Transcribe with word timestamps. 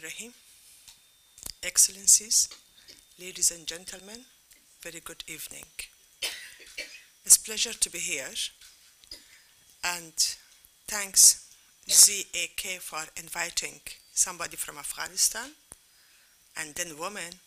Rahim. 0.00 0.32
Excellencies, 1.62 2.48
ladies 3.20 3.50
and 3.50 3.66
gentlemen, 3.66 4.24
very 4.80 5.00
good 5.00 5.22
evening. 5.26 5.64
It's 7.24 7.36
a 7.36 7.40
pleasure 7.40 7.72
to 7.72 7.90
be 7.90 7.98
here, 7.98 8.30
and 9.84 10.14
thanks 10.86 11.52
ZAK 11.90 12.80
for 12.80 13.04
inviting 13.16 13.80
somebody 14.12 14.56
from 14.56 14.78
Afghanistan, 14.78 15.50
and 16.56 16.74
then 16.74 16.98
women, 16.98 17.40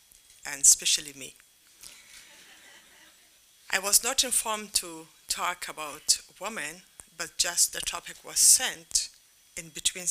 and 0.46 0.62
especially 0.62 1.14
me. 1.18 1.34
I 3.72 3.80
was 3.80 4.04
not 4.04 4.24
informed 4.24 4.74
to 4.76 5.08
talk 5.28 5.68
about 5.68 6.20
women, 6.40 6.84
but 7.18 7.38
just 7.38 7.74
the 7.74 7.82
topic 7.82 8.18
was 8.24 8.40
sent 8.40 9.10
in 9.58 9.70
between 9.70 10.06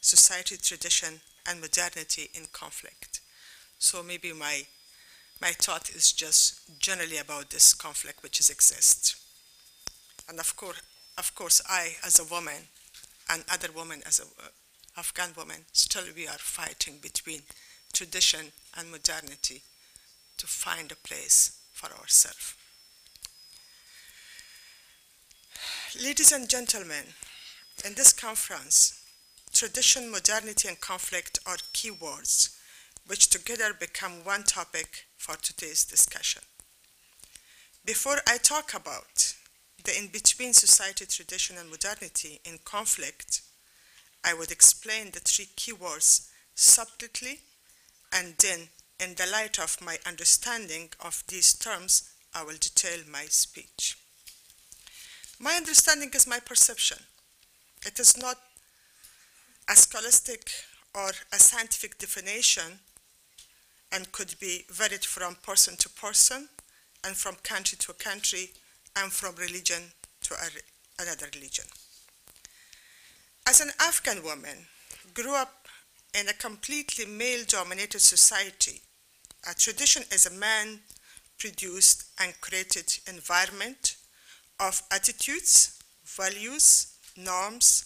society, 0.00 0.56
tradition, 0.56 1.20
and 1.48 1.60
modernity 1.60 2.30
in 2.34 2.46
conflict. 2.52 3.20
So 3.78 4.02
maybe 4.02 4.32
my, 4.32 4.62
my 5.40 5.50
thought 5.50 5.90
is 5.90 6.12
just 6.12 6.78
generally 6.78 7.18
about 7.18 7.50
this 7.50 7.74
conflict 7.74 8.22
which 8.22 8.40
is 8.40 8.50
exists. 8.50 9.16
And 10.28 10.40
of 10.40 10.56
course, 10.56 10.80
of 11.18 11.34
course, 11.34 11.62
I 11.68 11.96
as 12.04 12.18
a 12.18 12.24
woman 12.24 12.68
and 13.30 13.44
other 13.50 13.68
women 13.74 14.02
as 14.06 14.20
a 14.20 14.24
uh, 14.24 14.48
Afghan 14.98 15.30
woman, 15.36 15.64
still 15.72 16.04
we 16.14 16.26
are 16.26 16.38
fighting 16.38 16.98
between 17.00 17.40
tradition 17.92 18.52
and 18.76 18.90
modernity 18.90 19.62
to 20.38 20.46
find 20.46 20.90
a 20.90 20.96
place 20.96 21.58
for 21.72 21.90
ourselves. 21.98 22.54
Ladies 26.02 26.32
and 26.32 26.48
gentlemen, 26.48 27.04
in 27.84 27.94
this 27.94 28.12
conference, 28.12 29.02
tradition, 29.56 30.10
modernity, 30.10 30.68
and 30.68 30.78
conflict 30.80 31.38
are 31.46 31.56
keywords 31.72 32.58
which 33.06 33.30
together 33.30 33.72
become 33.72 34.22
one 34.24 34.42
topic 34.42 35.06
for 35.16 35.34
today's 35.36 35.84
discussion. 35.84 36.42
Before 37.84 38.18
I 38.26 38.36
talk 38.36 38.74
about 38.74 39.34
the 39.84 39.96
in 39.96 40.08
between 40.08 40.52
society, 40.52 41.06
tradition, 41.06 41.56
and 41.56 41.70
modernity 41.70 42.40
in 42.44 42.58
conflict, 42.64 43.40
I 44.22 44.34
would 44.34 44.50
explain 44.50 45.12
the 45.12 45.20
three 45.20 45.48
keywords 45.56 46.28
subtly 46.54 47.40
and 48.12 48.34
then, 48.38 48.68
in 49.00 49.14
the 49.14 49.26
light 49.30 49.58
of 49.58 49.80
my 49.80 49.98
understanding 50.06 50.90
of 51.00 51.24
these 51.28 51.54
terms, 51.54 52.10
I 52.34 52.42
will 52.42 52.58
detail 52.58 52.98
my 53.10 53.24
speech. 53.26 53.96
My 55.38 55.52
understanding 55.52 56.10
is 56.14 56.26
my 56.26 56.40
perception. 56.40 56.98
It 57.86 57.98
is 58.00 58.16
not 58.16 58.38
a 59.68 59.76
scholastic 59.76 60.50
or 60.94 61.10
a 61.32 61.38
scientific 61.38 61.98
definition 61.98 62.80
and 63.92 64.10
could 64.12 64.34
be 64.40 64.64
varied 64.70 65.04
from 65.04 65.36
person 65.36 65.76
to 65.76 65.88
person 65.88 66.48
and 67.04 67.16
from 67.16 67.36
country 67.42 67.76
to 67.78 67.92
country 67.94 68.50
and 68.96 69.12
from 69.12 69.34
religion 69.36 69.82
to 70.22 70.34
a, 70.34 71.02
another 71.02 71.26
religion. 71.34 71.64
As 73.46 73.60
an 73.60 73.70
Afghan 73.80 74.22
woman, 74.22 74.66
grew 75.14 75.34
up 75.34 75.68
in 76.18 76.28
a 76.28 76.32
completely 76.32 77.04
male-dominated 77.04 78.00
society, 78.00 78.80
a 79.48 79.54
tradition 79.54 80.02
is 80.10 80.26
a 80.26 80.30
man-produced 80.30 82.06
and 82.20 82.40
created 82.40 82.98
environment 83.06 83.96
of 84.58 84.82
attitudes, 84.90 85.78
values, 86.04 86.94
norms, 87.16 87.84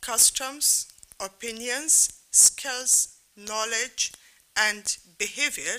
customs, 0.00 0.91
opinions, 1.22 2.20
skills, 2.30 3.18
knowledge, 3.36 4.12
and 4.56 4.98
behavior 5.18 5.78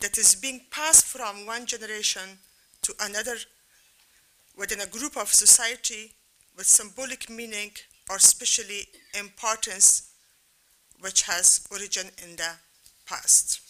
that 0.00 0.18
is 0.18 0.34
being 0.34 0.60
passed 0.70 1.06
from 1.06 1.46
one 1.46 1.66
generation 1.66 2.38
to 2.82 2.94
another 3.00 3.36
within 4.56 4.80
a 4.80 4.86
group 4.86 5.16
of 5.16 5.32
society 5.32 6.12
with 6.56 6.66
symbolic 6.66 7.28
meaning 7.30 7.70
or 8.10 8.18
specially 8.18 8.86
importance 9.18 10.10
which 11.00 11.22
has 11.22 11.66
origin 11.70 12.06
in 12.22 12.36
the 12.36 12.50
past. 13.06 13.60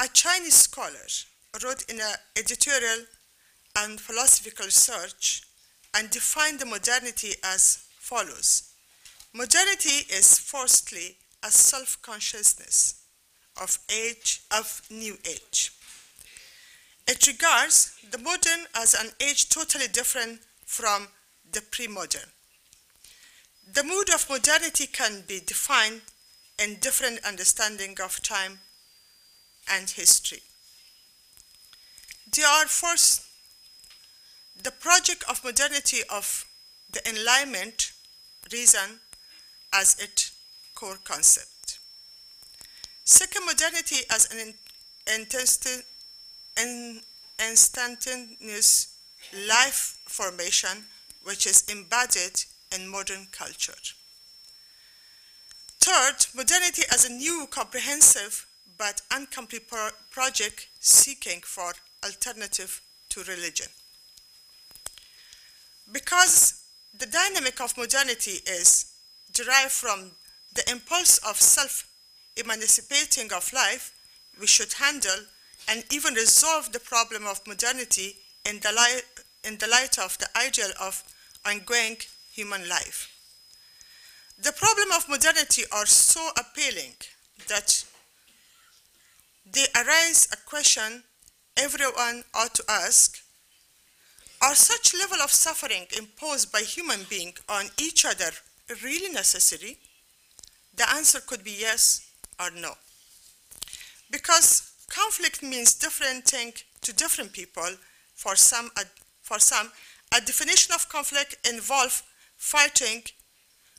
A 0.00 0.08
Chinese 0.08 0.54
scholar 0.54 1.06
wrote 1.62 1.88
in 1.88 2.00
an 2.00 2.14
editorial 2.36 3.04
and 3.76 4.00
philosophical 4.00 4.66
research 4.66 5.42
and 5.96 6.10
defined 6.10 6.58
the 6.58 6.66
modernity 6.66 7.32
as 7.44 7.84
follows. 7.98 8.73
Modernity 9.36 10.06
is 10.14 10.38
firstly 10.38 11.16
a 11.42 11.50
self-consciousness 11.50 13.02
of 13.60 13.78
age 13.92 14.42
of 14.56 14.80
new 14.88 15.18
age. 15.28 15.72
It 17.08 17.26
regards 17.26 17.96
the 18.12 18.18
modern 18.18 18.66
as 18.76 18.94
an 18.94 19.10
age 19.20 19.48
totally 19.48 19.88
different 19.88 20.38
from 20.64 21.08
the 21.50 21.62
pre-modern. 21.62 22.30
The 23.72 23.82
mood 23.82 24.08
of 24.14 24.30
modernity 24.30 24.86
can 24.86 25.24
be 25.26 25.40
defined 25.44 26.02
in 26.62 26.76
different 26.76 27.18
understanding 27.26 27.96
of 28.00 28.22
time 28.22 28.60
and 29.68 29.90
history. 29.90 30.42
There 32.32 32.46
are 32.46 32.66
first 32.66 33.22
the 34.62 34.70
project 34.70 35.24
of 35.28 35.42
modernity 35.42 36.02
of 36.08 36.44
the 36.92 37.06
Enlightenment 37.08 37.90
reason 38.52 39.00
as 39.74 39.96
its 39.98 40.32
core 40.74 40.98
concept. 41.04 41.78
Second, 43.04 43.44
modernity 43.44 43.96
as 44.10 44.28
an 44.32 44.54
instantaneous 47.38 48.96
life 49.48 49.98
formation 50.06 50.86
which 51.24 51.46
is 51.46 51.64
embedded 51.70 52.44
in 52.74 52.88
modern 52.88 53.26
culture. 53.32 53.74
Third, 55.80 56.26
modernity 56.34 56.82
as 56.92 57.04
a 57.04 57.12
new 57.12 57.46
comprehensive 57.50 58.46
but 58.78 59.02
incomplete 59.14 59.68
pro 59.68 59.90
project 60.10 60.68
seeking 60.80 61.40
for 61.42 61.72
alternative 62.04 62.80
to 63.10 63.22
religion. 63.24 63.68
Because 65.92 66.64
the 66.98 67.06
dynamic 67.06 67.60
of 67.60 67.76
modernity 67.76 68.38
is 68.46 68.93
derived 69.34 69.72
from 69.72 70.12
the 70.54 70.68
impulse 70.70 71.18
of 71.18 71.36
self-emancipating 71.40 73.32
of 73.32 73.52
life, 73.52 73.92
we 74.40 74.46
should 74.46 74.72
handle 74.74 75.26
and 75.68 75.84
even 75.92 76.14
resolve 76.14 76.72
the 76.72 76.80
problem 76.80 77.26
of 77.26 77.46
modernity 77.46 78.16
in 78.48 78.60
the, 78.60 78.72
light, 78.72 79.02
in 79.42 79.58
the 79.58 79.66
light 79.66 79.98
of 79.98 80.16
the 80.18 80.28
ideal 80.36 80.70
of 80.80 81.02
ongoing 81.44 81.96
human 82.32 82.68
life. 82.68 83.10
The 84.42 84.52
problem 84.52 84.88
of 84.92 85.08
modernity 85.08 85.62
are 85.72 85.86
so 85.86 86.30
appealing 86.38 86.94
that 87.48 87.84
they 89.50 89.66
arise 89.76 90.28
a 90.32 90.36
question 90.48 91.04
everyone 91.56 92.24
ought 92.34 92.54
to 92.54 92.64
ask 92.68 93.18
are 94.42 94.54
such 94.54 94.94
level 94.94 95.22
of 95.22 95.30
suffering 95.30 95.86
imposed 95.96 96.52
by 96.52 96.60
human 96.60 97.00
being 97.08 97.34
on 97.48 97.66
each 97.78 98.04
other 98.04 98.30
really 98.82 99.12
necessary? 99.12 99.78
The 100.76 100.90
answer 100.92 101.20
could 101.20 101.44
be 101.44 101.56
yes 101.58 102.10
or 102.40 102.50
no. 102.50 102.72
Because 104.10 104.72
conflict 104.88 105.42
means 105.42 105.74
different 105.74 106.24
thing 106.24 106.52
to 106.82 106.92
different 106.92 107.32
people. 107.32 107.68
For 108.14 108.36
some, 108.36 108.70
for 109.22 109.38
some, 109.38 109.70
a 110.14 110.20
definition 110.20 110.72
of 110.74 110.88
conflict 110.88 111.36
involves 111.48 112.02
fighting, 112.36 113.02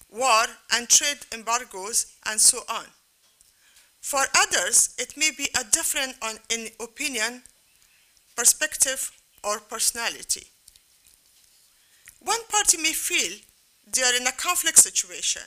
war, 0.10 0.46
and 0.74 0.90
trade 0.90 1.20
embargoes, 1.34 2.08
and 2.26 2.40
so 2.40 2.60
on. 2.70 2.86
For 4.02 4.26
others, 4.38 4.94
it 4.98 5.18
may 5.18 5.32
be 5.32 5.48
a 5.60 5.64
different 5.64 6.16
on, 6.22 6.36
in 6.50 6.68
opinion, 6.80 7.44
perspective, 8.36 9.12
or 9.44 9.60
personality. 9.60 10.44
One 12.20 12.42
party 12.50 12.78
may 12.78 12.94
feel 12.94 13.38
they 13.92 14.02
are 14.02 14.16
in 14.16 14.28
a 14.28 14.32
conflict 14.32 14.80
situation 14.80 15.44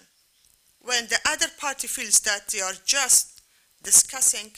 when 0.80 1.06
the 1.08 1.18
other 1.26 1.48
party 1.58 1.86
feels 1.86 2.20
that 2.20 2.48
they 2.48 2.60
are 2.60 2.74
just 2.84 3.42
discussing 3.82 4.52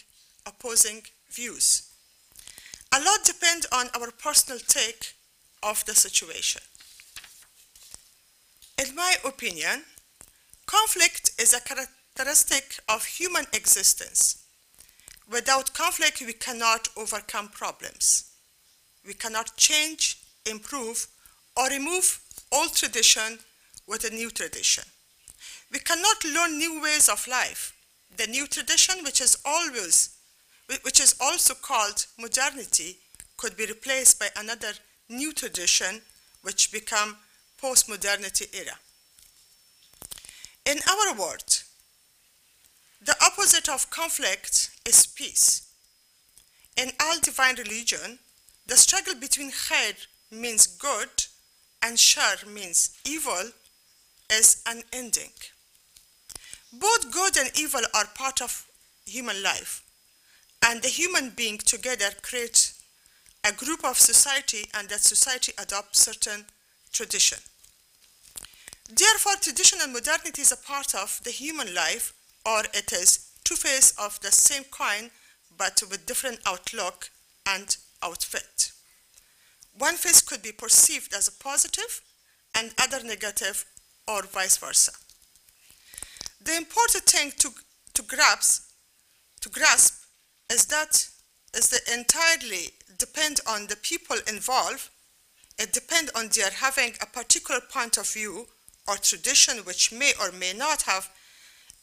opposing 0.46 1.02
views. 1.30 1.90
A 2.92 2.98
lot 2.98 3.24
depends 3.24 3.66
on 3.72 3.86
our 3.94 4.10
personal 4.10 4.58
take 4.58 5.14
of 5.62 5.84
the 5.84 5.94
situation. 5.94 6.62
In 8.78 8.94
my 8.94 9.16
opinion, 9.24 9.84
conflict 10.66 11.32
is 11.38 11.52
a 11.52 11.60
characteristic 11.60 12.80
of 12.88 13.04
human 13.04 13.44
existence. 13.52 14.42
Without 15.30 15.74
conflict, 15.74 16.20
we 16.20 16.32
cannot 16.32 16.88
overcome 16.96 17.48
problems. 17.48 18.30
We 19.06 19.14
cannot 19.14 19.56
change, 19.56 20.18
improve, 20.44 21.06
or 21.56 21.68
remove 21.68 22.20
old 22.52 22.74
tradition 22.74 23.38
with 23.90 24.04
a 24.04 24.14
new 24.14 24.30
tradition. 24.30 24.84
We 25.72 25.80
cannot 25.80 26.24
learn 26.24 26.56
new 26.56 26.80
ways 26.80 27.08
of 27.08 27.26
life. 27.26 27.74
The 28.16 28.28
new 28.28 28.46
tradition, 28.46 29.02
which 29.02 29.20
is 29.20 29.36
always, 29.44 30.16
which 30.82 31.00
is 31.00 31.16
also 31.20 31.54
called 31.54 32.06
modernity, 32.18 32.98
could 33.36 33.56
be 33.56 33.66
replaced 33.66 34.20
by 34.20 34.28
another 34.36 34.72
new 35.08 35.32
tradition, 35.32 36.02
which 36.42 36.70
become 36.72 37.16
post-modernity 37.60 38.46
era. 38.54 38.78
In 40.64 40.78
our 40.88 41.14
world, 41.18 41.62
the 43.04 43.16
opposite 43.24 43.68
of 43.68 43.90
conflict 43.90 44.70
is 44.86 45.06
peace. 45.06 45.66
In 46.76 46.92
all 47.02 47.18
divine 47.20 47.56
religion, 47.56 48.20
the 48.66 48.76
struggle 48.76 49.14
between 49.14 49.50
khair 49.50 49.94
means 50.30 50.66
good 50.66 51.08
and 51.82 51.98
shar 51.98 52.36
means 52.46 52.96
evil 53.04 53.50
is 54.30 54.62
unending. 54.66 55.32
Both 56.72 57.12
good 57.12 57.36
and 57.36 57.50
evil 57.58 57.82
are 57.94 58.06
part 58.14 58.40
of 58.40 58.66
human 59.04 59.42
life, 59.42 59.82
and 60.64 60.82
the 60.82 60.88
human 60.88 61.30
being 61.30 61.58
together 61.58 62.10
create 62.22 62.72
a 63.44 63.52
group 63.52 63.84
of 63.84 63.98
society, 63.98 64.66
and 64.74 64.88
that 64.88 65.00
society 65.00 65.52
adopts 65.58 66.00
certain 66.04 66.44
tradition. 66.92 67.38
Therefore, 68.92 69.36
tradition 69.40 69.78
and 69.82 69.92
modernity 69.92 70.42
is 70.42 70.52
a 70.52 70.56
part 70.56 70.94
of 70.94 71.20
the 71.24 71.30
human 71.30 71.74
life, 71.74 72.12
or 72.44 72.62
it 72.74 72.92
is 72.92 73.30
two 73.44 73.56
faces 73.56 73.94
of 73.98 74.20
the 74.20 74.32
same 74.32 74.64
coin, 74.64 75.10
but 75.56 75.82
with 75.90 76.06
different 76.06 76.40
outlook 76.46 77.10
and 77.46 77.76
outfit. 78.02 78.72
One 79.76 79.96
face 79.96 80.20
could 80.20 80.42
be 80.42 80.52
perceived 80.52 81.14
as 81.14 81.28
a 81.28 81.32
positive 81.32 82.02
and 82.54 82.74
other 82.78 83.02
negative, 83.02 83.64
or 84.10 84.22
vice 84.22 84.56
versa. 84.56 84.92
The 86.42 86.56
important 86.56 87.04
thing 87.04 87.32
to, 87.38 87.50
to 87.94 88.02
grasp 88.02 88.70
to 89.40 89.48
grasp 89.48 90.04
is 90.50 90.66
that 90.66 91.08
is 91.54 91.70
that 91.70 91.92
entirely 91.92 92.70
depend 92.98 93.40
on 93.46 93.66
the 93.66 93.76
people 93.76 94.16
involved. 94.28 94.88
It 95.58 95.72
depends 95.72 96.12
on 96.14 96.28
their 96.28 96.50
having 96.50 96.94
a 97.00 97.06
particular 97.06 97.60
point 97.60 97.96
of 97.96 98.06
view 98.06 98.46
or 98.86 98.96
tradition 98.96 99.58
which 99.58 99.92
may 99.92 100.12
or 100.20 100.30
may 100.30 100.52
not 100.52 100.82
have 100.82 101.10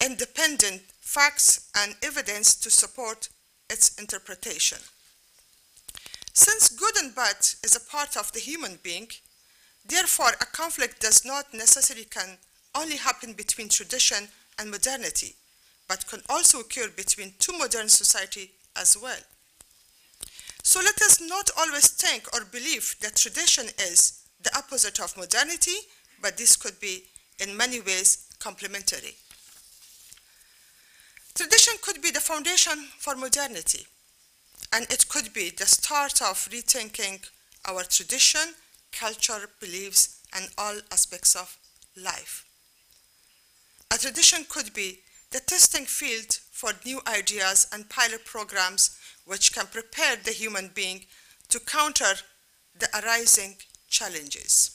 independent 0.03 0.81
facts 1.01 1.69
and 1.75 1.95
evidence 2.01 2.55
to 2.55 2.69
support 2.69 3.29
its 3.69 3.99
interpretation. 3.99 4.77
Since 6.33 6.69
good 6.69 6.95
and 6.97 7.13
bad 7.13 7.37
is 7.63 7.75
a 7.75 7.91
part 7.91 8.15
of 8.15 8.31
the 8.31 8.39
human 8.39 8.79
being, 8.83 9.09
therefore 9.87 10.31
a 10.41 10.45
conflict 10.45 11.01
does 11.01 11.25
not 11.25 11.53
necessarily 11.53 12.05
can 12.05 12.37
only 12.75 12.97
happen 12.97 13.33
between 13.33 13.69
tradition 13.69 14.27
and 14.59 14.69
modernity, 14.69 15.35
but 15.87 16.07
can 16.07 16.21
also 16.29 16.59
occur 16.59 16.89
between 16.95 17.33
two 17.39 17.57
modern 17.57 17.89
society 17.89 18.51
as 18.75 18.97
well. 19.01 19.19
So 20.63 20.81
let 20.81 21.01
us 21.01 21.21
not 21.21 21.49
always 21.57 21.87
think 21.89 22.27
or 22.33 22.43
believe 22.45 22.95
that 23.01 23.15
tradition 23.15 23.67
is 23.79 24.23
the 24.43 24.55
opposite 24.57 24.99
of 24.99 25.17
modernity, 25.17 25.77
but 26.21 26.37
this 26.37 26.55
could 26.55 26.79
be 26.79 27.03
in 27.39 27.55
many 27.55 27.79
ways 27.79 28.27
complementary. 28.39 29.15
Tradition 31.35 31.75
could 31.81 32.01
be 32.01 32.11
the 32.11 32.19
foundation 32.19 32.87
for 32.97 33.15
modernity, 33.15 33.85
and 34.73 34.85
it 34.91 35.07
could 35.07 35.33
be 35.33 35.51
the 35.51 35.65
start 35.65 36.21
of 36.21 36.49
rethinking 36.51 37.25
our 37.65 37.83
tradition, 37.83 38.55
culture, 38.91 39.49
beliefs, 39.59 40.21
and 40.33 40.49
all 40.57 40.75
aspects 40.91 41.35
of 41.35 41.57
life. 41.95 42.45
A 43.91 43.97
tradition 43.97 44.45
could 44.49 44.73
be 44.73 44.99
the 45.31 45.39
testing 45.39 45.85
field 45.85 46.39
for 46.51 46.71
new 46.85 47.01
ideas 47.07 47.67
and 47.71 47.89
pilot 47.89 48.25
programs 48.25 48.97
which 49.25 49.53
can 49.53 49.67
prepare 49.67 50.15
the 50.15 50.31
human 50.31 50.71
being 50.73 51.05
to 51.49 51.59
counter 51.59 52.13
the 52.77 52.87
arising 52.99 53.55
challenges. 53.89 54.71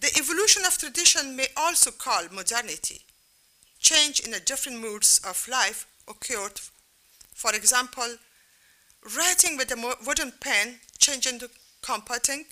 The 0.00 0.14
evolution 0.18 0.64
of 0.64 0.78
tradition 0.78 1.34
may 1.34 1.48
also 1.56 1.90
call 1.90 2.24
modernity. 2.30 3.00
Change 3.80 4.20
in 4.20 4.30
the 4.30 4.40
different 4.40 4.80
moods 4.80 5.20
of 5.26 5.48
life 5.48 5.86
occurred. 6.08 6.60
For 7.34 7.54
example, 7.54 8.16
writing 9.16 9.56
with 9.56 9.72
a 9.72 9.96
wooden 10.06 10.32
pen 10.40 10.80
changing 10.98 11.38
to 11.40 11.50
computing, 11.88 12.44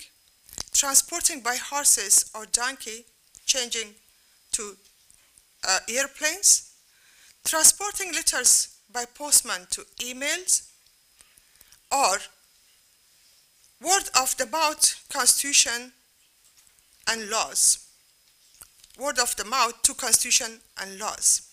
transporting 0.73 1.41
by 1.41 1.55
horses 1.55 2.31
or 2.33 2.47
donkey 2.47 3.05
changing 3.45 3.93
to 4.51 4.75
uh, 5.67 5.77
airplanes, 5.87 6.73
transporting 7.45 8.11
letters 8.13 8.79
by 8.91 9.05
postman 9.05 9.67
to 9.69 9.81
emails, 9.99 10.71
or 11.91 12.17
word 13.79 14.09
of 14.19 14.35
the 14.37 14.47
mouth 14.47 15.05
constitution 15.13 15.91
and 17.07 17.29
laws. 17.29 17.85
Word 18.99 19.19
of 19.19 19.35
the 19.35 19.45
mouth 19.45 19.79
to 19.83 19.93
constitution 19.93 20.61
and 20.81 20.97
laws. 20.97 21.43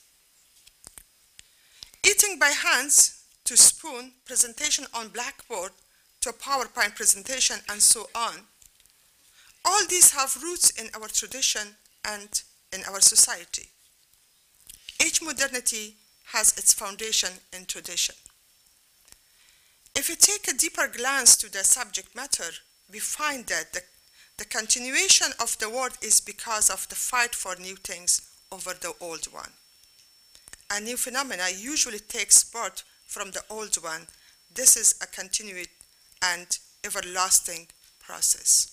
Eating 2.03 2.39
by 2.39 2.49
hands 2.49 3.25
to 3.45 3.59
spoon, 3.59 4.13
presentation 4.25 4.87
on 4.95 5.09
blackboard 5.09 5.73
to 6.25 6.31
a 6.31 6.33
PowerPoint 6.33 6.97
presentation, 6.97 7.57
and 7.69 7.83
so 7.83 8.07
on. 8.15 8.33
All 9.63 9.83
these 9.91 10.13
have 10.13 10.43
roots 10.43 10.71
in 10.71 10.89
our 10.95 11.07
tradition 11.09 11.77
and 12.03 12.43
in 12.73 12.81
our 12.89 13.01
society. 13.03 13.69
Each 15.05 15.21
modernity 15.23 15.97
has 16.33 16.57
its 16.57 16.73
foundation 16.73 17.29
in 17.53 17.67
tradition. 17.67 18.15
If 19.95 20.09
we 20.09 20.17
take 20.17 20.49
a 20.49 20.57
deeper 20.57 20.89
glance 20.89 21.37
to 21.37 21.53
the 21.53 21.63
subject 21.63 22.17
matter, 22.17 22.51
we 22.91 23.01
find 23.01 23.47
that 23.49 23.75
the, 23.75 23.83
the 24.39 24.47
continuation 24.47 25.29
of 25.39 25.59
the 25.59 25.69
world 25.69 25.99
is 26.01 26.23
because 26.23 26.71
of 26.71 26.89
the 26.89 26.95
fight 26.95 27.35
for 27.35 27.55
new 27.57 27.77
things 27.77 28.23
over 28.51 28.73
the 28.73 28.95
old 28.99 29.27
one. 29.27 29.51
A 30.71 30.81
new 30.81 30.97
phenomena 30.97 31.45
usually 31.55 31.99
takes 31.99 32.45
birth 32.45 32.83
from 33.07 33.33
the 33.33 33.43
old 33.51 33.77
one. 33.77 34.07
This 34.55 34.75
is 34.79 34.95
a 35.03 35.07
continued 35.07 35.69
and 36.33 36.59
everlasting 36.85 37.67
process. 38.01 38.71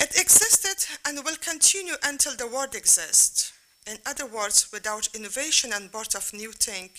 It 0.00 0.18
existed 0.18 0.86
and 1.06 1.24
will 1.24 1.36
continue 1.36 1.94
until 2.04 2.34
the 2.36 2.48
world 2.48 2.74
exists. 2.74 3.52
In 3.86 3.98
other 4.06 4.26
words, 4.26 4.68
without 4.72 5.08
innovation 5.14 5.72
and 5.72 5.90
birth 5.90 6.14
of 6.14 6.32
new 6.32 6.52
thing 6.52 6.90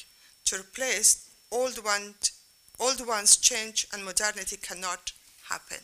to 0.46 0.60
replace 0.60 1.29
old 1.51 1.84
one, 1.84 2.15
old 2.79 3.05
ones 3.05 3.38
change 3.38 3.88
and 3.93 4.03
modernity 4.03 4.58
cannot 4.58 5.12
happen. 5.50 5.79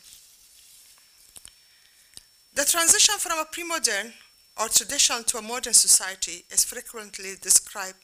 The 2.54 2.66
transition 2.66 3.16
from 3.20 3.40
a 3.40 3.46
pre-modern 3.46 4.14
or 4.60 4.68
traditional 4.68 5.24
to 5.24 5.38
a 5.38 5.42
modern 5.42 5.74
society 5.74 6.44
is 6.52 6.66
frequently 6.66 7.36
described 7.42 8.00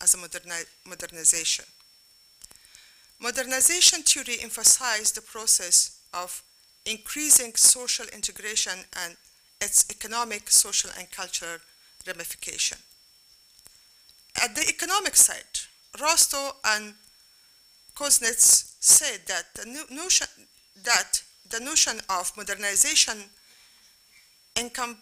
as 0.00 0.14
a 0.14 0.18
moderni- 0.18 0.66
modernization. 0.84 1.64
Modernization 3.20 4.02
theory 4.02 4.38
emphasizes 4.42 5.12
the 5.12 5.22
process 5.22 6.00
of 6.12 6.42
increasing 6.84 7.54
social 7.54 8.06
integration 8.12 8.78
and 9.04 9.16
its 9.60 9.86
economic, 9.90 10.50
social, 10.50 10.90
and 10.98 11.10
cultural 11.10 11.58
ramification. 12.06 12.78
At 14.42 14.54
the 14.54 14.68
economic 14.68 15.16
side, 15.16 15.60
Rostow 15.98 16.52
and 16.64 16.94
Kuznets 17.94 18.74
said 18.80 19.20
that 19.26 19.54
the 19.54 19.86
notion 19.90 20.28
that 20.84 21.22
the 21.48 21.60
notion 21.60 22.00
of 22.10 22.36
modernization 22.36 23.30
encom- 24.56 24.98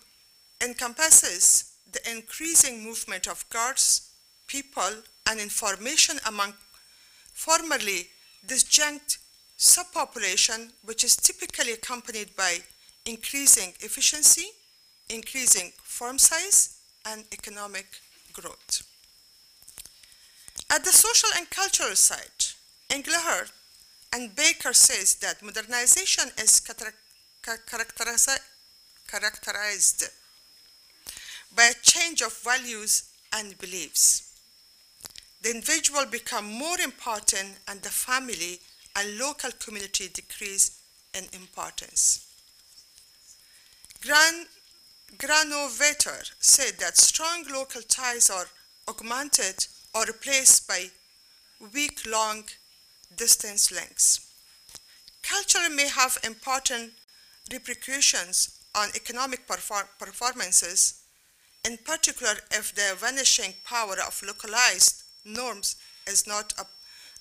encompasses 0.62 1.73
the 1.90 2.11
increasing 2.11 2.85
movement 2.85 3.26
of 3.26 3.49
goods, 3.49 4.12
people, 4.47 5.02
and 5.28 5.40
information 5.40 6.18
among 6.26 6.54
formerly 7.35 8.09
disjunct 8.47 9.19
subpopulation, 9.59 10.73
which 10.85 11.05
is 11.05 11.17
typically 11.17 11.73
accompanied 11.73 12.35
by 12.37 12.59
increasing 13.05 13.75
efficiency, 13.81 14.47
increasing 15.11 15.73
farm 15.83 16.17
size, 16.19 16.79
and 17.05 17.25
economic 17.33 17.87
growth. 18.33 18.83
At 20.71 20.85
the 20.85 20.93
social 20.93 21.29
and 21.37 21.50
cultural 21.50 21.95
side, 21.95 22.55
Inglehart 22.88 23.53
and 24.12 24.35
Baker 24.35 24.73
says 24.73 25.17
that 25.17 25.43
modernization 25.43 26.31
is 26.38 26.61
characterized 29.07 30.05
by 31.55 31.64
a 31.64 31.75
change 31.83 32.23
of 32.23 32.33
values 32.43 33.05
and 33.33 33.59
beliefs. 33.59 34.34
The 35.44 35.50
individual 35.50 36.06
become 36.06 36.46
more 36.50 36.80
important 36.80 37.58
and 37.68 37.82
the 37.82 37.90
family 37.90 38.60
and 38.96 39.18
local 39.18 39.50
community 39.52 40.08
decrease 40.08 40.80
in 41.12 41.24
importance. 41.34 42.26
Grant, 44.00 44.48
Granovetter 45.18 46.30
said 46.40 46.78
that 46.78 46.96
strong 46.96 47.44
local 47.52 47.82
ties 47.82 48.30
are 48.30 48.46
augmented 48.88 49.66
or 49.94 50.06
replaced 50.06 50.66
by 50.66 50.86
weak 51.74 52.00
long 52.06 52.44
distance 53.14 53.70
links. 53.70 54.20
Culture 55.22 55.68
may 55.68 55.88
have 55.88 56.16
important 56.24 56.94
repercussions 57.52 58.60
on 58.74 58.88
economic 58.96 59.46
perfor- 59.46 59.88
performances, 59.98 61.02
in 61.66 61.76
particular 61.76 62.32
if 62.50 62.74
the 62.74 62.96
vanishing 62.98 63.52
power 63.66 63.96
of 64.06 64.22
localized 64.26 65.03
norms 65.25 65.76
is 66.07 66.26
not 66.26 66.52
ap- 66.59 66.71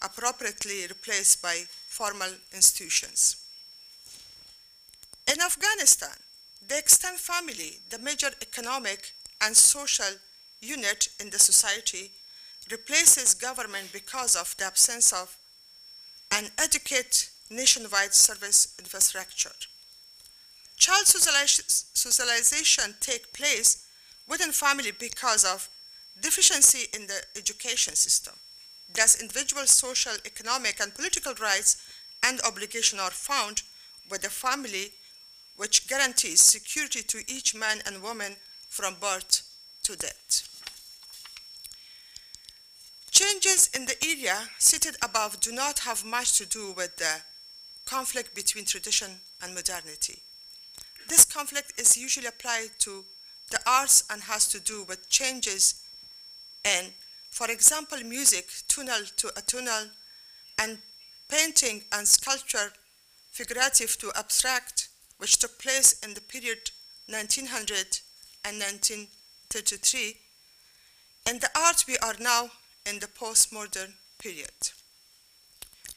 appropriately 0.01 0.85
replaced 0.87 1.41
by 1.41 1.63
formal 1.87 2.29
institutions. 2.53 3.37
In 5.31 5.41
Afghanistan, 5.41 6.17
the 6.67 6.77
extended 6.77 7.19
family, 7.19 7.79
the 7.89 7.99
major 7.99 8.31
economic 8.41 9.13
and 9.41 9.55
social 9.55 10.19
unit 10.61 11.09
in 11.19 11.29
the 11.29 11.39
society, 11.39 12.11
replaces 12.71 13.33
government 13.33 13.91
because 13.91 14.35
of 14.35 14.55
the 14.57 14.65
absence 14.65 15.11
of 15.11 15.37
an 16.31 16.45
adequate 16.57 17.29
nationwide 17.49 18.13
service 18.13 18.73
infrastructure. 18.79 19.51
Child 20.77 21.05
socialization 21.05 22.95
takes 22.99 23.29
place 23.31 23.85
within 24.27 24.51
family 24.51 24.91
because 24.91 25.45
of 25.45 25.69
deficiency 26.21 26.87
in 26.93 27.07
the 27.07 27.21
education 27.35 27.95
system. 27.95 28.33
Thus, 28.93 29.19
individual 29.19 29.65
social, 29.65 30.13
economic, 30.25 30.79
and 30.79 30.93
political 30.93 31.33
rights 31.35 31.77
and 32.21 32.39
obligations 32.41 33.01
are 33.01 33.11
found 33.11 33.63
with 34.09 34.21
the 34.21 34.29
family, 34.29 34.91
which 35.55 35.87
guarantees 35.87 36.41
security 36.41 37.01
to 37.03 37.23
each 37.27 37.55
man 37.55 37.81
and 37.85 38.01
woman 38.01 38.35
from 38.69 38.95
birth 38.99 39.41
to 39.83 39.95
death. 39.95 40.49
Changes 43.11 43.69
in 43.75 43.85
the 43.85 43.95
area 44.03 44.49
cited 44.57 44.95
above 45.03 45.39
do 45.39 45.51
not 45.51 45.79
have 45.79 46.03
much 46.03 46.37
to 46.37 46.45
do 46.45 46.73
with 46.75 46.97
the 46.97 47.21
conflict 47.85 48.33
between 48.33 48.65
tradition 48.65 49.21
and 49.41 49.53
modernity. 49.53 50.19
This 51.07 51.25
conflict 51.25 51.79
is 51.79 51.97
usually 51.97 52.27
applied 52.27 52.69
to 52.79 53.05
the 53.51 53.59
arts 53.67 54.03
and 54.09 54.23
has 54.23 54.47
to 54.47 54.59
do 54.59 54.83
with 54.83 55.09
changes 55.09 55.82
in, 56.65 56.93
for 57.29 57.49
example, 57.49 57.97
music, 58.03 58.47
tonal 58.67 59.03
to 59.17 59.27
atonal, 59.29 59.89
and 60.61 60.77
painting 61.29 61.83
and 61.91 62.07
sculpture, 62.07 62.71
figurative 63.31 63.97
to 63.97 64.11
abstract, 64.15 64.89
which 65.17 65.39
took 65.39 65.59
place 65.59 65.99
in 66.03 66.13
the 66.13 66.21
period 66.21 66.71
1900 67.07 67.99
and 68.45 68.59
1933. 68.59 70.17
In 71.29 71.39
the 71.39 71.49
art, 71.55 71.85
we 71.87 71.97
are 71.97 72.15
now 72.19 72.49
in 72.85 72.99
the 72.99 73.07
postmodern 73.07 73.93
period. 74.19 74.71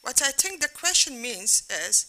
What 0.03 0.23
I 0.23 0.31
think 0.31 0.63
the 0.63 0.69
question 0.69 1.21
means 1.21 1.65
is 1.71 2.07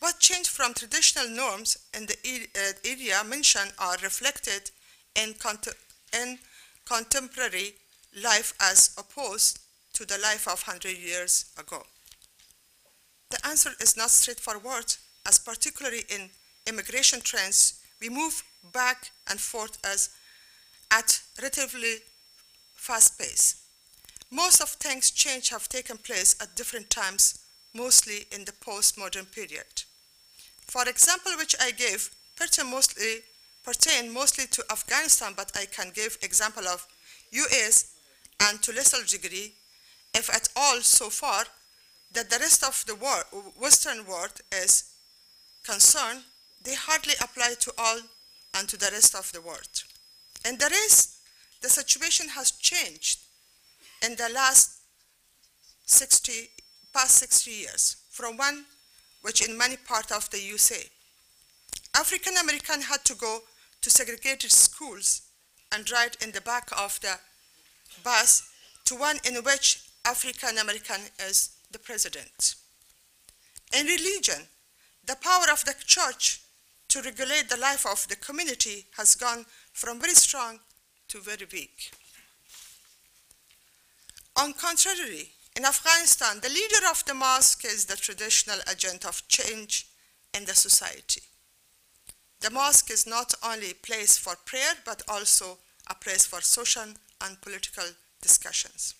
what 0.00 0.18
changed 0.18 0.50
from 0.50 0.74
traditional 0.74 1.28
norms 1.28 1.76
in 1.94 2.06
the 2.06 2.16
uh, 2.56 2.72
area 2.84 3.22
mentioned 3.24 3.72
are 3.78 3.96
reflected 4.02 4.70
in, 5.14 5.34
in 6.12 6.38
contemporary 6.90 7.74
life 8.22 8.52
as 8.60 8.94
opposed 8.98 9.60
to 9.92 10.04
the 10.04 10.18
life 10.18 10.48
of 10.48 10.60
100 10.66 10.96
years 10.96 11.44
ago? 11.58 11.82
The 13.30 13.46
answer 13.46 13.70
is 13.80 13.96
not 13.96 14.10
straightforward, 14.10 14.96
as 15.26 15.38
particularly 15.38 16.04
in 16.08 16.30
immigration 16.66 17.20
trends, 17.20 17.80
we 18.00 18.08
move 18.08 18.42
back 18.72 19.10
and 19.28 19.40
forth 19.40 19.78
as 19.84 20.10
at 20.90 21.20
relatively 21.38 21.96
fast 22.74 23.18
pace. 23.18 23.62
Most 24.32 24.60
of 24.60 24.70
things 24.70 25.10
change 25.10 25.50
have 25.50 25.68
taken 25.68 25.96
place 25.96 26.34
at 26.40 26.56
different 26.56 26.90
times, 26.90 27.38
mostly 27.74 28.26
in 28.32 28.44
the 28.44 28.52
postmodern 28.52 29.30
period. 29.30 29.84
For 30.66 30.88
example, 30.88 31.32
which 31.36 31.54
I 31.60 31.70
gave, 31.70 32.10
pertain 32.36 32.70
mostly, 32.70 33.22
pertain 33.70 34.12
mostly 34.12 34.46
to 34.48 34.64
Afghanistan, 34.68 35.32
but 35.36 35.52
I 35.54 35.64
can 35.66 35.92
give 35.94 36.18
example 36.22 36.66
of 36.66 36.88
US 37.30 37.94
and 38.40 38.60
to 38.62 38.72
lesser 38.72 39.04
degree, 39.06 39.52
if 40.12 40.28
at 40.28 40.48
all 40.56 40.80
so 40.80 41.08
far, 41.08 41.44
that 42.12 42.30
the 42.30 42.38
rest 42.40 42.64
of 42.64 42.84
the 42.88 42.96
world, 42.96 43.24
Western 43.56 44.04
world 44.06 44.40
is 44.50 44.90
concerned, 45.62 46.22
they 46.64 46.74
hardly 46.74 47.14
apply 47.22 47.54
to 47.60 47.72
all 47.78 48.00
and 48.54 48.68
to 48.68 48.76
the 48.76 48.90
rest 48.90 49.14
of 49.14 49.30
the 49.30 49.40
world. 49.40 49.84
And 50.44 50.58
the 50.58 50.68
rest, 50.68 51.18
the 51.62 51.68
situation 51.68 52.28
has 52.30 52.50
changed 52.50 53.20
in 54.04 54.16
the 54.16 54.30
last 54.34 54.80
60, 55.86 56.32
past 56.92 57.14
60 57.18 57.50
years, 57.52 57.96
from 58.10 58.36
one 58.36 58.64
which 59.22 59.46
in 59.46 59.56
many 59.56 59.76
parts 59.76 60.10
of 60.10 60.28
the 60.30 60.40
USA. 60.40 60.82
African 61.94 62.36
American 62.36 62.80
had 62.82 63.04
to 63.04 63.14
go 63.14 63.42
to 63.82 63.90
segregated 63.90 64.52
schools 64.52 65.22
and 65.72 65.90
ride 65.90 66.16
in 66.22 66.32
the 66.32 66.40
back 66.40 66.70
of 66.76 67.00
the 67.00 67.18
bus 68.02 68.48
to 68.84 68.94
one 68.94 69.18
in 69.24 69.34
which 69.36 69.82
African 70.04 70.58
American 70.58 71.00
is 71.20 71.50
the 71.70 71.78
president. 71.78 72.54
In 73.76 73.86
religion, 73.86 74.48
the 75.06 75.16
power 75.16 75.46
of 75.52 75.64
the 75.64 75.74
church 75.86 76.40
to 76.88 77.00
regulate 77.02 77.48
the 77.48 77.56
life 77.56 77.86
of 77.86 78.08
the 78.08 78.16
community 78.16 78.86
has 78.96 79.14
gone 79.14 79.46
from 79.72 80.00
very 80.00 80.14
strong 80.14 80.58
to 81.08 81.20
very 81.20 81.46
weak. 81.52 81.92
On 84.36 84.52
contrary, 84.52 85.30
in 85.56 85.64
Afghanistan, 85.64 86.40
the 86.40 86.48
leader 86.48 86.86
of 86.90 87.04
the 87.04 87.14
mosque 87.14 87.64
is 87.64 87.84
the 87.84 87.96
traditional 87.96 88.58
agent 88.70 89.04
of 89.04 89.26
change 89.28 89.86
in 90.34 90.44
the 90.44 90.54
society. 90.54 91.22
The 92.40 92.50
mosque 92.50 92.90
is 92.90 93.06
not 93.06 93.34
only 93.42 93.72
a 93.72 93.74
place 93.74 94.16
for 94.16 94.34
prayer, 94.44 94.72
but 94.84 95.02
also 95.08 95.58
a 95.88 95.94
place 95.94 96.24
for 96.24 96.40
social 96.40 96.86
and 97.20 97.40
political 97.42 97.84
discussions. 98.22 98.94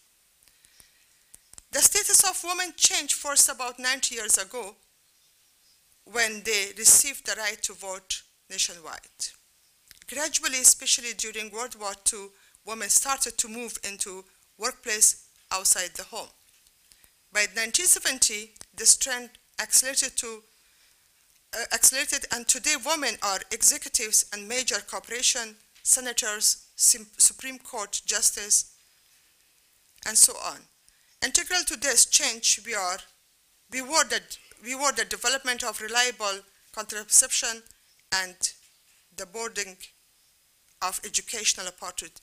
The 1.72 1.80
status 1.80 2.22
of 2.24 2.44
women 2.44 2.74
changed 2.76 3.14
first 3.14 3.48
about 3.48 3.78
90 3.78 4.14
years 4.14 4.36
ago 4.36 4.74
when 6.04 6.42
they 6.42 6.72
received 6.76 7.26
the 7.26 7.36
right 7.36 7.62
to 7.62 7.72
vote 7.72 8.22
nationwide. 8.50 9.30
Gradually, 10.12 10.58
especially 10.58 11.14
during 11.16 11.52
World 11.52 11.76
War 11.78 11.92
II, 12.12 12.28
women 12.66 12.88
started 12.88 13.38
to 13.38 13.48
move 13.48 13.78
into 13.84 14.24
workplace 14.58 15.28
outside 15.52 15.90
the 15.94 16.02
home. 16.02 16.28
By 17.32 17.42
1970, 17.42 18.50
this 18.74 18.96
trend 18.96 19.30
accelerated 19.60 20.16
to 20.16 20.42
Uh, 21.52 21.64
accelerated, 21.72 22.26
and 22.32 22.46
today 22.46 22.76
women 22.86 23.16
are 23.24 23.40
executives 23.50 24.24
and 24.32 24.46
major 24.46 24.76
corporation, 24.88 25.56
senators, 25.82 26.68
Supreme 26.76 27.58
Court 27.58 28.00
justice, 28.06 28.72
and 30.06 30.16
so 30.16 30.32
on. 30.34 30.58
Integral 31.24 31.64
to 31.66 31.76
this 31.76 32.06
change, 32.06 32.60
we 32.64 32.74
are 32.74 32.98
the, 33.70 34.20
we 34.62 34.74
the 34.92 35.04
development 35.04 35.64
of 35.64 35.80
reliable 35.80 36.40
contraception 36.72 37.62
and 38.12 38.36
the 39.16 39.26
boarding 39.26 39.76
of 40.82 41.00
educational 41.04 41.66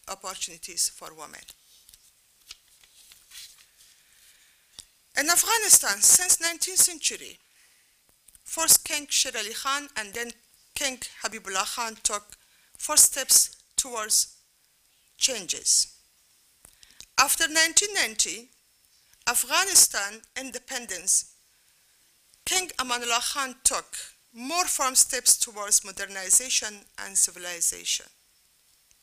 opportunities 0.07 0.89
for 0.89 1.09
women. 1.13 1.41
In 5.19 5.29
Afghanistan, 5.29 6.01
since 6.01 6.37
19th 6.37 6.77
century, 6.77 7.39
first 8.57 8.83
King 8.83 9.05
Sher 9.07 9.37
Ali 9.37 9.53
Khan 9.53 9.87
and 9.97 10.15
then 10.15 10.31
King 10.73 10.97
Habibullah 11.21 11.75
Khan 11.75 11.95
took 12.01 12.23
first 12.75 13.11
steps 13.11 13.55
towards 13.75 14.35
changes. 15.15 15.93
After 17.19 17.43
1990, 17.43 18.49
Afghanistan 19.29 20.21
independence, 20.35 21.35
King 22.45 22.69
Amanullah 22.79 23.21
Khan 23.31 23.55
took 23.63 23.95
more 24.33 24.65
firm 24.65 24.95
steps 24.95 25.37
towards 25.37 25.85
modernization 25.85 26.73
and 26.97 27.15
civilization. 27.15 28.07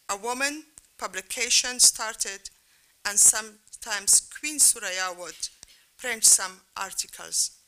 A 0.08 0.16
woman 0.16 0.64
publication 0.98 1.78
started, 1.78 2.50
and 3.04 3.20
sometimes 3.20 4.20
Queen 4.36 4.58
Suraya 4.58 5.16
would 5.16 5.48
print 5.96 6.24
some 6.24 6.62
articles 6.76 7.63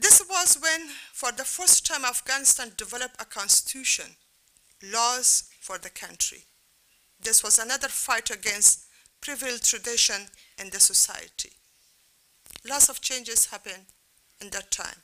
This 0.00 0.22
was 0.28 0.58
when, 0.62 0.88
for 1.12 1.32
the 1.32 1.44
first 1.44 1.84
time, 1.84 2.04
Afghanistan 2.04 2.70
developed 2.76 3.20
a 3.20 3.24
constitution, 3.24 4.06
laws 4.92 5.50
for 5.60 5.76
the 5.76 5.90
country. 5.90 6.44
This 7.20 7.42
was 7.42 7.58
another 7.58 7.88
fight 7.88 8.30
against 8.30 8.84
privileged 9.20 9.68
tradition 9.68 10.28
in 10.56 10.70
the 10.70 10.78
society. 10.78 11.50
Lots 12.68 12.88
of 12.88 13.00
changes 13.00 13.46
happened 13.46 13.86
in 14.40 14.50
that 14.50 14.70
time. 14.70 15.02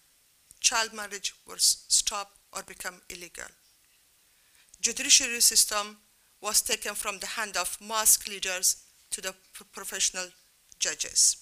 Child 0.61 0.93
marriage 0.95 1.35
was 1.47 1.85
stopped 1.89 2.39
or 2.53 2.63
become 2.63 3.03
illegal. 3.11 3.51
Judiciary 4.81 5.41
system 5.41 5.97
was 6.41 6.63
taken 6.63 6.95
from 6.95 7.19
the 7.19 7.27
hand 7.27 7.57
of 7.57 7.79
mosque 7.81 8.29
leaders 8.29 8.85
to 9.11 9.21
the 9.21 9.35
professional 9.73 10.27
judges. 10.79 11.37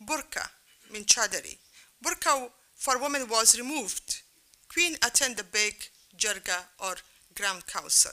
Burqa, 0.00 0.48
min 0.92 1.04
chadari. 1.04 1.58
Burqa 2.04 2.50
for 2.74 2.98
women 2.98 3.28
was 3.28 3.58
removed. 3.58 4.22
Queen 4.68 4.96
attended 4.96 5.38
the 5.38 5.44
big 5.44 5.74
jirga 6.16 6.64
or 6.78 6.96
Grand 7.34 7.66
Council. 7.66 8.12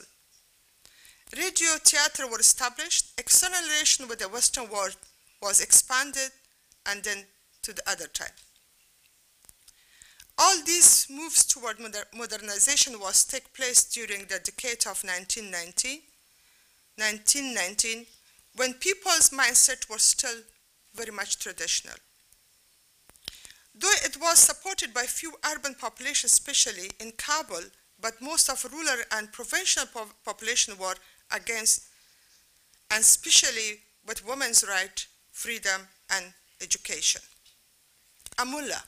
Radio 1.36 1.70
theater 1.84 2.26
were 2.28 2.38
established. 2.38 3.12
External 3.18 3.62
relation 3.62 4.06
with 4.08 4.20
the 4.20 4.28
Western 4.28 4.68
world 4.68 4.96
was 5.42 5.60
expanded 5.60 6.30
and 6.86 7.02
then 7.02 7.24
to 7.62 7.72
the 7.72 7.82
other 7.88 8.06
type. 8.06 8.38
All 10.36 10.56
these 10.64 11.06
moves 11.08 11.44
toward 11.44 11.78
moder- 11.78 12.08
modernization 12.12 12.98
was 12.98 13.24
take 13.24 13.52
place 13.52 13.84
during 13.84 14.26
the 14.26 14.40
decade 14.40 14.86
of 14.86 15.04
1990, 15.04 16.02
1919, 16.96 18.06
when 18.56 18.74
people's 18.74 19.30
mindset 19.30 19.88
was 19.88 20.02
still 20.02 20.42
very 20.94 21.12
much 21.12 21.38
traditional. 21.38 21.96
Though 23.74 23.90
it 24.04 24.16
was 24.20 24.38
supported 24.38 24.94
by 24.94 25.04
few 25.04 25.34
urban 25.52 25.74
populations, 25.74 26.32
especially 26.32 26.90
in 27.00 27.12
Kabul, 27.12 27.64
but 28.00 28.20
most 28.20 28.48
of 28.48 28.64
rural 28.72 29.02
and 29.12 29.32
provincial 29.32 29.86
po- 29.86 30.08
population 30.24 30.78
were 30.78 30.94
against, 31.32 31.86
and 32.90 33.00
especially 33.00 33.80
with 34.06 34.26
women's 34.26 34.64
right, 34.68 35.06
freedom, 35.32 35.88
and 36.10 36.26
education. 36.60 37.22
A 38.38 38.44
mullah, 38.44 38.84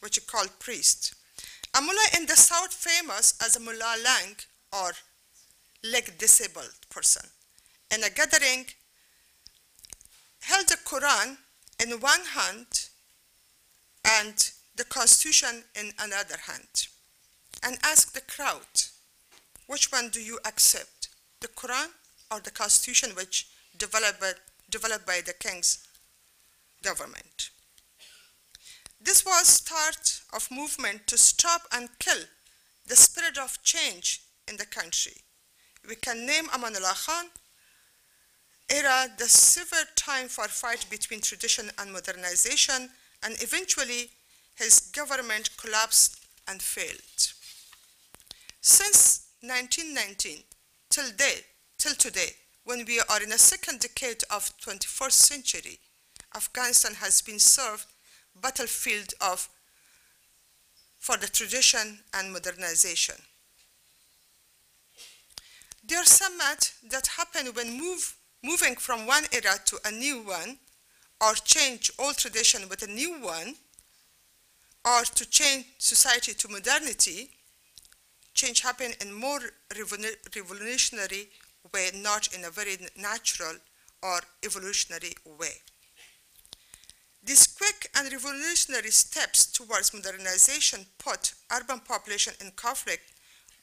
which 0.00 0.18
is 0.18 0.24
called 0.24 0.58
priest. 0.58 1.14
A 1.76 1.80
mullah 1.80 2.08
in 2.16 2.26
the 2.26 2.36
south 2.36 2.72
famous 2.72 3.34
as 3.40 3.54
a 3.54 3.60
mullah 3.60 3.96
lang 4.02 4.36
or 4.72 4.92
leg 5.84 6.18
disabled 6.18 6.74
person. 6.90 7.22
In 7.94 8.02
a 8.02 8.10
gathering, 8.10 8.66
held 10.40 10.68
the 10.68 10.76
Quran 10.84 11.36
in 11.80 12.00
one 12.00 12.24
hand 12.34 12.87
and 14.08 14.50
the 14.76 14.84
Constitution 14.84 15.64
in 15.74 15.92
another 15.98 16.36
hand, 16.46 16.88
and 17.62 17.78
ask 17.82 18.12
the 18.12 18.20
crowd, 18.20 18.60
which 19.66 19.92
one 19.92 20.08
do 20.08 20.20
you 20.20 20.38
accept, 20.44 21.08
the 21.40 21.48
Quran 21.48 21.88
or 22.30 22.40
the 22.40 22.50
Constitution 22.50 23.10
which 23.14 23.48
developed 23.76 24.20
by, 24.20 24.32
developed 24.70 25.06
by 25.06 25.20
the 25.24 25.32
king's 25.32 25.86
government? 26.82 27.50
This 29.00 29.24
was 29.24 29.46
start 29.46 30.20
of 30.32 30.50
movement 30.50 31.06
to 31.06 31.18
stop 31.18 31.62
and 31.72 31.88
kill 31.98 32.24
the 32.86 32.96
spirit 32.96 33.38
of 33.38 33.62
change 33.62 34.22
in 34.48 34.56
the 34.56 34.66
country. 34.66 35.12
We 35.88 35.94
can 35.94 36.26
name 36.26 36.46
Amanullah 36.46 37.06
Khan 37.06 37.26
era 38.70 39.06
the 39.18 39.28
severe 39.28 39.86
time 39.96 40.28
for 40.28 40.48
fight 40.48 40.86
between 40.90 41.20
tradition 41.20 41.70
and 41.78 41.92
modernization, 41.92 42.90
and 43.22 43.34
eventually 43.42 44.10
his 44.56 44.80
government 44.94 45.50
collapsed 45.56 46.24
and 46.48 46.60
failed. 46.60 47.32
Since 48.60 49.26
1919 49.40 50.42
till, 50.90 51.10
day, 51.16 51.40
till 51.78 51.94
today, 51.94 52.30
when 52.64 52.84
we 52.86 53.00
are 53.00 53.22
in 53.22 53.30
the 53.30 53.38
second 53.38 53.80
decade 53.80 54.24
of 54.30 54.52
21st 54.58 55.12
century, 55.12 55.78
Afghanistan 56.34 56.94
has 56.94 57.22
been 57.22 57.38
served 57.38 57.86
battlefield 58.40 59.14
of 59.20 59.48
for 60.98 61.16
the 61.16 61.28
tradition 61.28 62.00
and 62.12 62.32
modernization. 62.32 63.14
There 65.84 66.00
are 66.00 66.04
some 66.04 66.36
that 66.90 67.06
happen 67.16 67.46
when 67.54 67.78
move, 67.78 68.16
moving 68.42 68.76
from 68.76 69.06
one 69.06 69.24
era 69.32 69.54
to 69.66 69.78
a 69.86 69.90
new 69.90 70.20
one, 70.20 70.58
or 71.20 71.34
change 71.34 71.90
old 71.98 72.16
tradition 72.16 72.68
with 72.68 72.82
a 72.82 72.86
new 72.86 73.20
one, 73.20 73.54
or 74.84 75.02
to 75.02 75.28
change 75.28 75.66
society 75.78 76.32
to 76.34 76.48
modernity, 76.48 77.30
change 78.34 78.60
happen 78.60 78.92
in 79.00 79.12
more 79.12 79.40
revolutionary 79.76 81.28
way, 81.74 81.90
not 81.94 82.34
in 82.34 82.44
a 82.44 82.50
very 82.50 82.76
natural 82.96 83.54
or 84.02 84.20
evolutionary 84.44 85.12
way. 85.38 85.54
These 87.22 87.48
quick 87.48 87.90
and 87.96 88.10
revolutionary 88.12 88.90
steps 88.90 89.46
towards 89.46 89.92
modernization 89.92 90.86
put 90.98 91.34
urban 91.52 91.80
population 91.80 92.32
in 92.40 92.52
conflict 92.52 93.12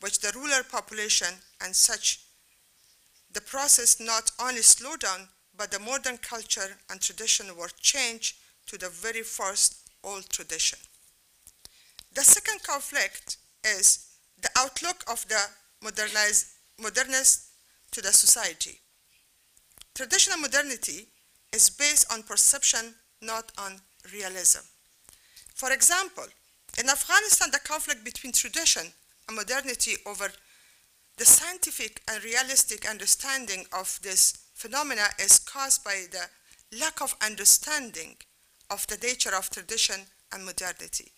with 0.02 0.22
the 0.22 0.38
rural 0.38 0.64
population 0.70 1.30
and 1.62 1.76
such 1.76 2.20
the 3.32 3.42
process 3.42 4.00
not 4.00 4.32
only 4.40 4.62
slowed 4.62 5.00
down 5.00 5.30
but 5.58 5.72
the 5.72 5.80
modern 5.80 6.18
culture 6.18 6.78
and 6.90 7.02
tradition 7.02 7.48
were 7.58 7.70
changed 7.80 8.36
to 8.68 8.78
the 8.78 8.90
very 8.90 9.22
first 9.22 9.90
old 10.04 10.30
tradition. 10.30 10.80
The 12.14 12.24
second 12.24 12.64
conflict 12.64 13.38
is 13.64 14.08
the 14.42 14.50
outlook 14.58 15.04
of 15.10 15.28
the 15.28 15.42
modernist 15.82 17.48
to 17.92 18.02
the 18.02 18.12
society. 18.12 18.80
Traditional 19.94 20.38
modernity 20.38 21.08
is 21.54 21.70
based 21.70 22.12
on 22.12 22.24
perception 22.24 22.96
not 23.22 23.52
on 23.58 23.80
realism. 24.14 24.60
For 25.54 25.72
example, 25.72 26.26
in 26.78 26.90
Afghanistan, 26.90 27.50
the 27.52 27.60
conflict 27.60 28.04
between 28.04 28.34
tradition 28.34 28.88
and 29.28 29.38
modernity 29.38 29.94
over 30.06 30.30
the 31.18 31.26
scientific 31.26 32.02
and 32.10 32.24
realistic 32.24 32.90
understanding 32.90 33.66
of 33.72 34.00
this 34.04 34.45
phenomena 34.56 35.08
is 35.20 35.38
caused 35.38 35.84
by 35.84 36.06
the 36.12 36.28
lack 36.80 37.02
of 37.02 37.16
understanding 37.24 38.16
of 38.72 38.88
the 38.88 38.98
nature 39.06 39.36
of 39.36 39.50
tradition 39.50 40.02
and 40.32 40.46
modernity. 40.46 41.12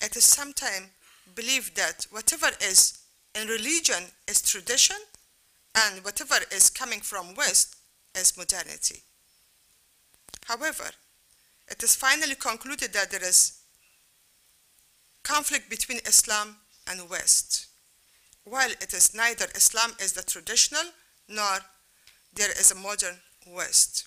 It 0.00 0.16
is 0.16 0.24
sometimes 0.24 0.88
believed 1.34 1.76
that 1.76 2.06
whatever 2.10 2.48
is 2.60 2.98
in 3.34 3.48
religion 3.48 4.02
is 4.26 4.42
tradition 4.42 4.96
and 5.74 6.04
whatever 6.04 6.36
is 6.52 6.70
coming 6.70 7.00
from 7.00 7.34
West 7.34 7.76
is 8.14 8.36
modernity. 8.36 9.02
However, 10.46 10.90
it 11.70 11.82
is 11.82 11.94
finally 11.94 12.34
concluded 12.34 12.92
that 12.94 13.10
there 13.10 13.22
is 13.22 13.60
conflict 15.22 15.68
between 15.70 15.98
Islam 16.06 16.56
and 16.90 17.08
West. 17.08 17.66
While 18.44 18.70
it 18.70 18.92
is 18.94 19.14
neither 19.14 19.46
Islam 19.54 19.92
is 20.00 20.14
the 20.14 20.22
traditional 20.22 20.84
nor 21.28 21.58
there 22.34 22.50
is 22.52 22.70
a 22.70 22.74
modern 22.74 23.16
West. 23.46 24.06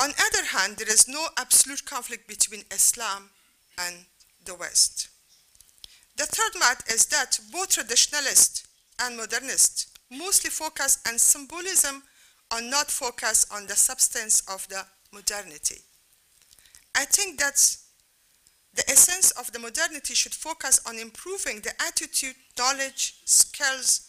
On 0.00 0.10
the 0.10 0.22
other 0.32 0.46
hand, 0.46 0.76
there 0.76 0.88
is 0.88 1.08
no 1.08 1.26
absolute 1.36 1.84
conflict 1.84 2.28
between 2.28 2.62
Islam 2.70 3.30
and 3.78 3.96
the 4.44 4.54
West. 4.54 5.08
The 6.16 6.26
third 6.26 6.58
math 6.58 6.90
is 6.92 7.06
that 7.06 7.38
both 7.52 7.70
traditionalists 7.70 8.66
and 9.00 9.16
modernists 9.16 9.86
mostly 10.10 10.50
focus 10.50 10.98
on 11.06 11.18
symbolism 11.18 12.02
and 12.52 12.70
not 12.70 12.90
focus 12.90 13.46
on 13.52 13.66
the 13.66 13.76
substance 13.76 14.42
of 14.48 14.66
the 14.68 14.84
modernity. 15.12 15.82
I 16.94 17.04
think 17.04 17.38
that 17.40 17.76
the 18.74 18.88
essence 18.90 19.30
of 19.32 19.52
the 19.52 19.58
modernity 19.58 20.14
should 20.14 20.34
focus 20.34 20.80
on 20.86 20.98
improving 20.98 21.60
the 21.60 21.72
attitude, 21.82 22.36
knowledge, 22.56 23.14
skills 23.24 24.07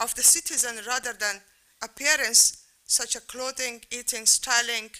of 0.00 0.14
the 0.14 0.22
citizen 0.22 0.76
rather 0.86 1.12
than 1.12 1.40
appearance 1.82 2.64
such 2.84 3.16
as 3.16 3.22
clothing, 3.22 3.80
eating, 3.90 4.26
styling, 4.26 4.90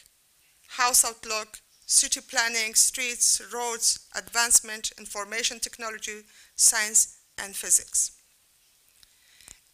house 0.69 1.05
outlook, 1.05 1.59
city 1.87 2.21
planning, 2.21 2.75
streets, 2.75 3.43
roads, 3.53 4.09
advancement, 4.17 4.93
information 4.99 5.59
technology, 5.59 6.23
science, 6.57 7.19
and 7.43 7.55
physics. 7.55 8.13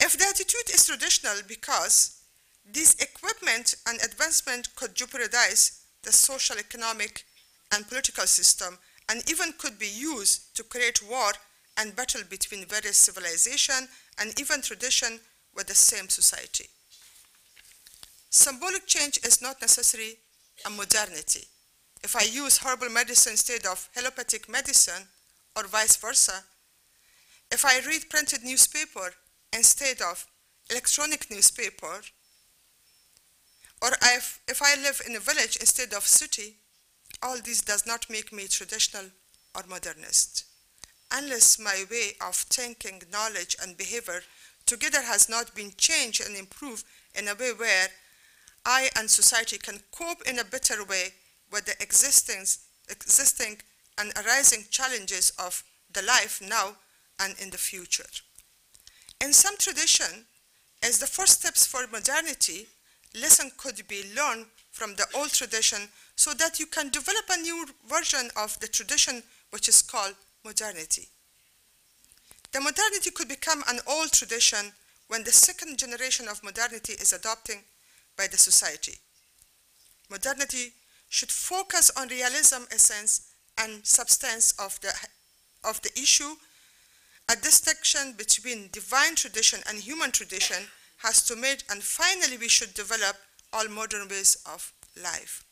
If 0.01 0.17
the 0.17 0.27
attitude 0.27 0.75
is 0.75 0.87
traditional 0.87 1.43
because 1.47 2.21
this 2.65 2.95
equipment 2.97 3.75
and 3.87 3.99
advancement 4.03 4.75
could 4.77 4.95
jeopardize 4.95 5.85
the 6.03 6.13
social, 6.13 6.59
economic, 6.59 7.25
and 7.73 7.89
political 7.89 8.27
system, 8.27 8.79
and 9.09 9.29
even 9.31 9.53
could 9.59 9.79
be 9.79 9.89
used 9.89 10.55
to 10.57 10.63
create 10.63 11.03
war 11.09 11.33
and 11.77 11.97
battle 11.97 12.23
between 12.29 12.67
various 12.67 12.97
civilizations 12.97 13.89
and 14.21 14.39
even 14.41 14.63
tradition 14.63 15.21
with 15.55 15.67
the 15.67 15.75
same 15.75 16.09
society. 16.09 16.67
Symbolic 18.31 18.87
change 18.87 19.19
is 19.25 19.41
not 19.41 19.61
necessarily 19.61 20.19
a 20.67 20.71
modernity. 20.71 21.45
If 22.03 22.15
I 22.15 22.23
use 22.23 22.59
herbal 22.59 22.91
medicine 22.91 23.33
instead 23.33 23.67
of 23.67 23.89
allopathic 23.97 24.49
medicine, 24.49 25.09
or 25.57 25.65
vice 25.65 25.97
versa, 25.97 26.45
if 27.51 27.65
I 27.65 27.81
read 27.87 28.11
printed 28.11 28.45
newspaper 28.45 29.15
instead 29.53 30.01
of 30.03 30.27
electronic 30.71 31.31
newspaper, 31.31 32.03
or 33.81 33.91
if, 34.03 34.41
if 34.47 34.61
I 34.63 34.75
live 34.77 35.01
in 35.07 35.17
a 35.17 35.21
village 35.21 35.57
instead 35.57 35.93
of 35.95 36.07
city, 36.07 36.57
all 37.23 37.39
this 37.43 37.63
does 37.63 37.87
not 37.87 38.11
make 38.11 38.33
me 38.33 38.47
traditional 38.47 39.07
or 39.55 39.65
modernist. 39.69 40.45
Unless 41.11 41.59
my 41.59 41.85
way 41.91 42.13
of 42.21 42.35
thinking, 42.35 43.03
knowledge, 43.11 43.57
and 43.63 43.77
behavior 43.77 44.23
together 44.67 45.03
has 45.03 45.29
not 45.29 45.55
been 45.55 45.73
changed 45.77 46.21
and 46.21 46.37
improved 46.37 46.85
in 47.15 47.29
a 47.29 47.35
way 47.35 47.53
where 47.53 47.89
I 48.65 48.91
and 48.97 49.11
society 49.11 49.57
can 49.59 49.81
cope 49.91 50.23
in 50.29 50.39
a 50.39 50.45
better 50.45 50.85
way 50.85 51.15
with 51.51 51.65
the 51.65 51.81
existing, 51.81 52.45
existing 52.91 53.63
and 53.97 54.13
arising 54.17 54.67
challenges 54.71 55.33
of 55.39 55.65
the 55.93 56.03
life 56.03 56.41
now 56.47 56.77
and 57.19 57.35
in 57.41 57.51
the 57.51 57.59
future. 57.59 58.05
In 59.21 59.33
some 59.33 59.57
tradition, 59.57 60.27
as 60.83 60.99
the 60.99 61.07
first 61.07 61.41
steps 61.41 61.67
for 61.67 61.87
modernity, 61.87 62.67
lesson 63.15 63.51
could 63.57 63.89
be 63.89 64.05
learned 64.15 64.47
from 64.71 64.95
the 64.95 65.07
old 65.15 65.33
tradition 65.33 65.89
so 66.15 66.35
that 66.35 66.61
you 66.61 66.67
can 66.67 66.91
develop 66.91 67.25
a 67.31 67.41
new 67.41 67.67
version 67.89 68.31
of 68.37 68.61
the 68.61 68.69
tradition 68.69 69.23
which 69.51 69.69
is 69.69 69.83
called 69.83 70.15
modernity. 70.49 71.09
The 72.53 72.61
modernity 72.61 73.11
could 73.11 73.29
become 73.29 73.63
an 73.69 73.81
old 73.87 74.13
tradition 74.13 74.73
when 75.09 75.25
the 75.25 75.31
second 75.31 75.79
generation 75.79 76.27
of 76.27 76.43
modernity 76.43 76.95
is 76.95 77.13
adopting 77.13 77.61
by 78.17 78.27
the 78.29 78.39
society. 78.39 78.97
Modernity 80.11 80.73
should 81.11 81.31
focus 81.31 81.91
on 81.99 82.09
realism, 82.09 82.63
essence, 82.73 83.29
and 83.59 83.85
substance 83.85 84.55
of 84.59 84.81
the, 84.81 84.93
of 85.69 85.83
the 85.83 85.93
issue. 86.01 86.35
A 87.31 87.37
distinction 87.37 88.15
between 88.17 88.71
divine 88.73 89.15
tradition 89.17 89.61
and 89.69 89.79
human 89.79 90.13
tradition 90.13 90.65
has 90.99 91.23
to 91.27 91.37
made, 91.37 91.63
and 91.71 91.83
finally 91.83 92.39
we 92.39 92.49
should 92.49 92.73
develop 92.73 93.17
all 93.53 93.69
modern 93.69 94.09
ways 94.09 94.39
of 94.47 94.73
life. 95.03 95.45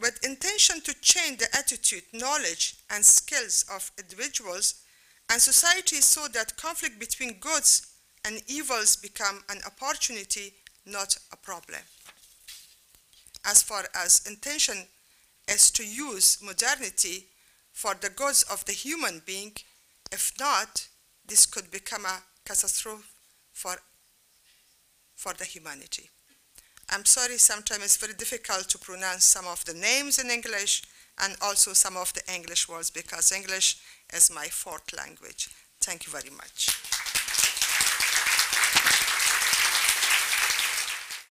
With 0.00 0.24
intention 0.24 0.80
to 0.82 0.94
change 1.02 1.38
the 1.38 1.54
attitude, 1.54 2.04
knowledge, 2.14 2.76
and 2.88 3.04
skills 3.04 3.66
of 3.70 3.92
individuals 3.98 4.82
and 5.30 5.40
society 5.40 5.96
so 5.96 6.26
that 6.28 6.56
conflict 6.56 6.98
between 6.98 7.38
goods 7.38 7.86
and 8.24 8.42
evils 8.48 8.96
become 8.96 9.44
an 9.50 9.58
opportunity, 9.66 10.54
not 10.86 11.18
a 11.32 11.36
problem. 11.36 11.80
As 13.44 13.62
far 13.62 13.84
as 13.94 14.26
intention 14.26 14.86
is 15.48 15.70
to 15.72 15.86
use 15.86 16.38
modernity 16.42 17.26
for 17.72 17.94
the 17.94 18.10
goods 18.10 18.42
of 18.44 18.64
the 18.64 18.72
human 18.72 19.20
being, 19.26 19.52
if 20.10 20.32
not, 20.40 20.88
this 21.26 21.44
could 21.44 21.70
become 21.70 22.06
a 22.06 22.22
catastrophe 22.46 23.04
for, 23.52 23.76
for 25.14 25.34
the 25.34 25.44
humanity. 25.44 26.08
I'm 26.92 27.04
sorry, 27.04 27.38
sometimes 27.38 27.84
it's 27.84 27.96
very 27.96 28.14
difficult 28.14 28.68
to 28.70 28.78
pronounce 28.78 29.24
some 29.24 29.46
of 29.46 29.64
the 29.64 29.74
names 29.74 30.18
in 30.18 30.28
English 30.28 30.82
and 31.22 31.36
also 31.40 31.72
some 31.72 31.96
of 31.96 32.12
the 32.14 32.22
English 32.34 32.68
words 32.68 32.90
because 32.90 33.30
English 33.30 33.80
is 34.12 34.30
my 34.30 34.46
fourth 34.46 34.92
language. 34.96 35.48
Thank 35.80 36.06
you 36.06 36.12
very 36.12 36.30
much. 36.30 36.89